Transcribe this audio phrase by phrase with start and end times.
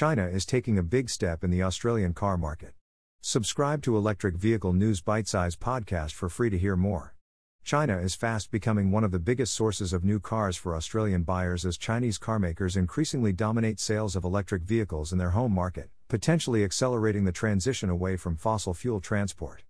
[0.00, 2.72] China is taking a big step in the Australian car market.
[3.20, 7.14] Subscribe to Electric Vehicle News Bite Size podcast for free to hear more.
[7.64, 11.66] China is fast becoming one of the biggest sources of new cars for Australian buyers
[11.66, 17.26] as Chinese carmakers increasingly dominate sales of electric vehicles in their home market, potentially accelerating
[17.26, 19.64] the transition away from fossil fuel transport.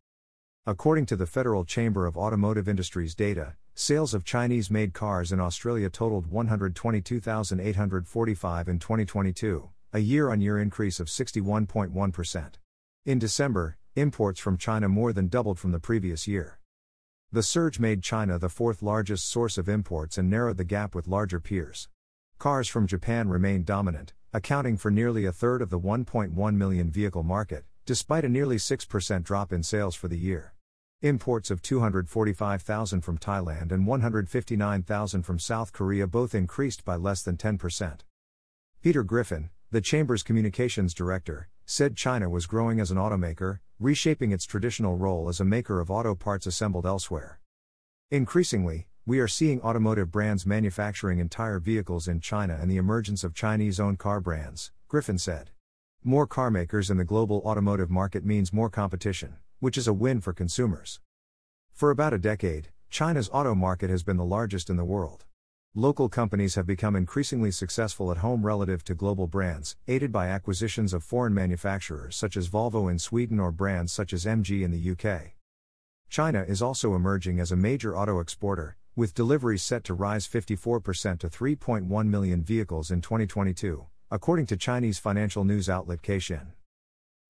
[0.65, 5.41] According to the Federal Chamber of Automotive Industries data, sales of Chinese made cars in
[5.41, 12.53] Australia totaled 122,845 in 2022, a year on year increase of 61.1%.
[13.05, 16.61] In December, imports from China more than doubled from the previous year.
[17.33, 21.09] The surge made China the fourth largest source of imports and narrowed the gap with
[21.09, 21.89] larger peers.
[22.39, 27.25] Cars from Japan remained dominant, accounting for nearly a third of the 1.1 million vehicle
[27.25, 30.55] market, despite a nearly 6% drop in sales for the year.
[31.03, 37.37] Imports of 245,000 from Thailand and 159,000 from South Korea both increased by less than
[37.37, 38.01] 10%.
[38.83, 44.45] Peter Griffin, the Chamber's communications director, said China was growing as an automaker, reshaping its
[44.45, 47.39] traditional role as a maker of auto parts assembled elsewhere.
[48.11, 53.33] Increasingly, we are seeing automotive brands manufacturing entire vehicles in China and the emergence of
[53.33, 55.51] Chinese owned car brands, Griffin said.
[56.03, 60.21] More car makers in the global automotive market means more competition, which is a win
[60.21, 60.99] for consumers.
[61.73, 65.27] For about a decade, China's auto market has been the largest in the world.
[65.77, 70.93] Local companies have become increasingly successful at home relative to global brands, aided by acquisitions
[70.93, 74.91] of foreign manufacturers such as Volvo in Sweden or brands such as MG in the
[74.91, 75.37] UK.
[76.09, 81.21] China is also emerging as a major auto exporter, with deliveries set to rise 54%
[81.21, 86.49] to 3.1 million vehicles in 2022, according to Chinese financial news outlet Caixin.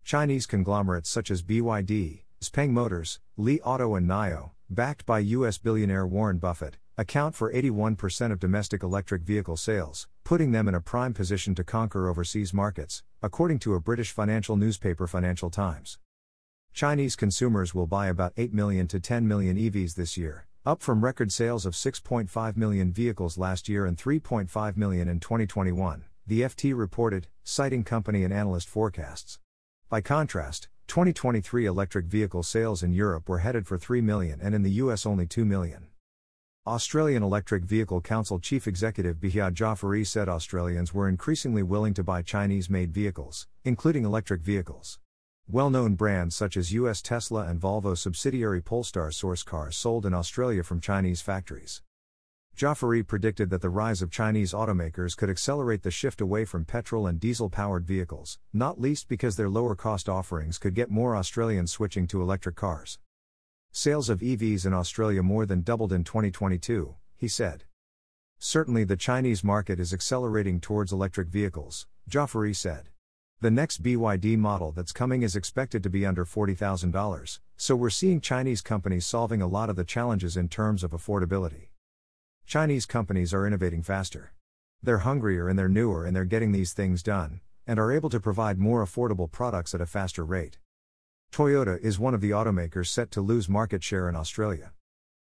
[0.03, 5.59] Chinese conglomerates such as BYD, Xpeng Motors, Li Auto, and NIO, backed by U.S.
[5.59, 10.81] billionaire Warren Buffett, account for 81% of domestic electric vehicle sales, putting them in a
[10.81, 15.99] prime position to conquer overseas markets, according to a British financial newspaper Financial Times.
[16.73, 21.03] Chinese consumers will buy about 8 million to 10 million EVs this year, up from
[21.03, 26.77] record sales of 6.5 million vehicles last year and 3.5 million in 2021, the FT
[26.77, 29.39] reported, citing company and analyst forecasts.
[29.89, 34.63] By contrast, 2023 electric vehicle sales in Europe were headed for 3 million and in
[34.63, 35.87] the US only 2 million.
[36.67, 42.21] Australian Electric Vehicle Council Chief Executive Behyad Jafari said Australians were increasingly willing to buy
[42.21, 44.99] Chinese made vehicles, including electric vehicles.
[45.49, 50.13] Well known brands such as US Tesla and Volvo subsidiary Polestar source cars sold in
[50.13, 51.81] Australia from Chinese factories.
[52.55, 57.07] Jafari predicted that the rise of Chinese automakers could accelerate the shift away from petrol
[57.07, 61.73] and diesel powered vehicles, not least because their lower cost offerings could get more Australians
[61.73, 62.99] switching to electric cars.
[63.73, 67.63] Sales of EVs in Australia more than doubled in 2022, he said.
[68.41, 72.89] Certainly the Chinese market is accelerating towards electric vehicles, Jafari said.
[73.41, 78.21] The next BYD model that's coming is expected to be under $40,000, so we're seeing
[78.21, 81.69] Chinese companies solving a lot of the challenges in terms of affordability.
[82.47, 84.33] Chinese companies are innovating faster.
[84.83, 88.19] They're hungrier and they're newer and they're getting these things done, and are able to
[88.19, 90.59] provide more affordable products at a faster rate.
[91.33, 94.73] Toyota is one of the automakers set to lose market share in Australia.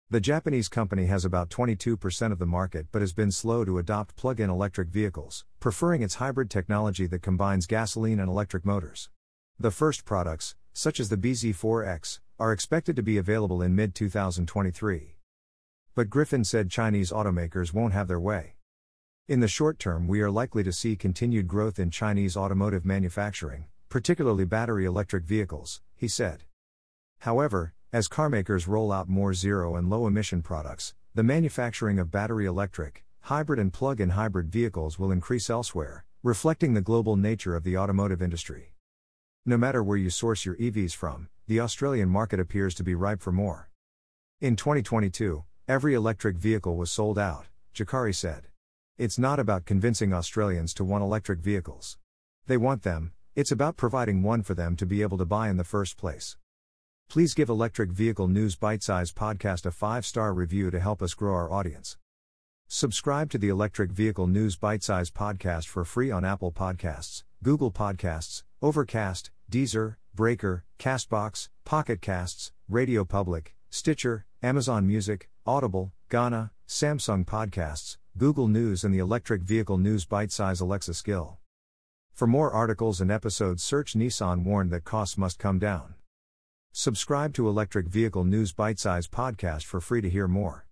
[0.09, 4.15] The Japanese company has about 22% of the market but has been slow to adopt
[4.15, 9.09] plug in electric vehicles, preferring its hybrid technology that combines gasoline and electric motors.
[9.59, 15.17] The first products, such as the BZ4X, are expected to be available in mid 2023.
[15.93, 18.55] But Griffin said Chinese automakers won't have their way.
[19.27, 23.65] In the short term, we are likely to see continued growth in Chinese automotive manufacturing,
[23.93, 26.45] particularly battery electric vehicles, he said.
[27.19, 32.47] However, as carmakers roll out more zero and low emission products, the manufacturing of battery
[32.47, 37.63] electric, hybrid, and plug in hybrid vehicles will increase elsewhere, reflecting the global nature of
[37.63, 38.73] the automotive industry.
[39.45, 43.21] No matter where you source your EVs from, the Australian market appears to be ripe
[43.21, 43.69] for more.
[44.41, 48.47] In 2022, every electric vehicle was sold out, Jafari said.
[48.97, 51.99] It's not about convincing Australians to want electric vehicles.
[52.47, 55.57] They want them, it's about providing one for them to be able to buy in
[55.57, 56.37] the first place.
[57.09, 61.13] Please give Electric Vehicle News Bite Size Podcast a 5 star review to help us
[61.13, 61.97] grow our audience.
[62.67, 67.71] Subscribe to the Electric Vehicle News Bite Size Podcast for free on Apple Podcasts, Google
[67.71, 77.25] Podcasts, Overcast, Deezer, Breaker, Castbox, Pocket Casts, Radio Public, Stitcher, Amazon Music, Audible, Gaana, Samsung
[77.25, 81.37] Podcasts, Google News, and the Electric Vehicle News Bite Size Alexa skill.
[82.13, 85.95] For more articles and episodes, search Nissan warned that costs must come down.
[86.71, 90.67] Subscribe to Electric Vehicle News Bite Size Podcast for free to hear more.